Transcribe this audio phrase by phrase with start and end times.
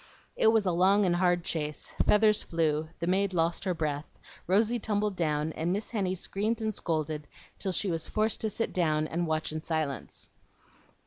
[0.35, 4.07] It was a long and hard chase; feathers flew, the maid lost her breath,
[4.47, 7.27] Rosy tumbled down, and Miss Henny screamed and scolded
[7.59, 10.31] till she was forced to sit down and watch in silence.